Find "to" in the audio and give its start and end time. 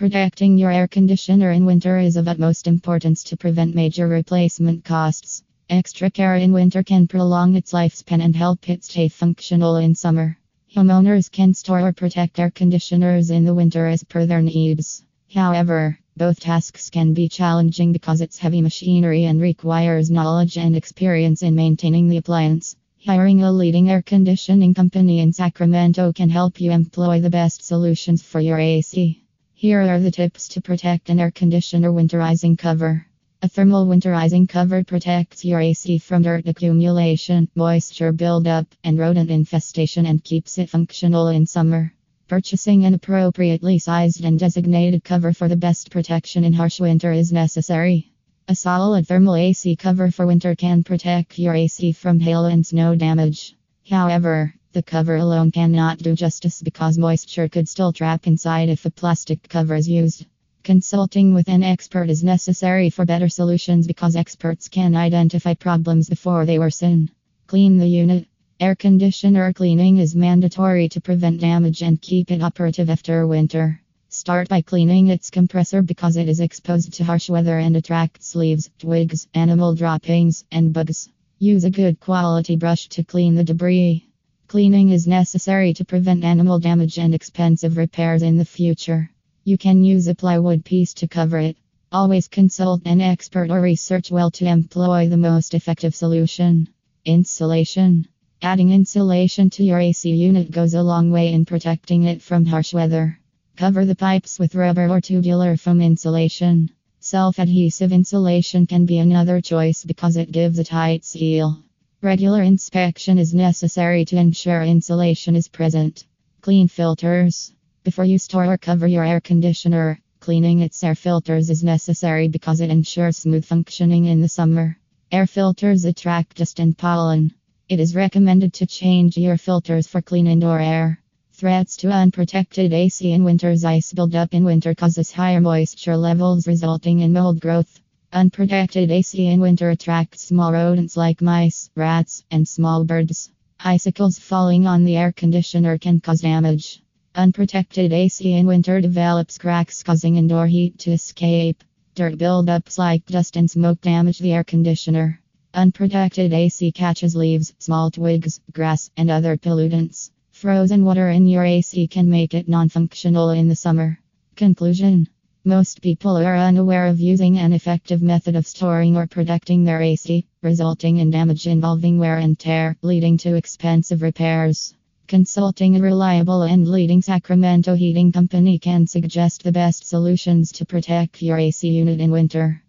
3.24-3.36, 30.48-30.62, 70.90-71.00, 76.92-77.04, 82.90-83.02, 85.74-85.84, 90.94-91.06, 94.32-94.46, 99.50-99.62, 114.06-114.16, 128.54-128.66, 131.78-131.90, 150.80-150.90, 173.18-173.36, 180.52-180.66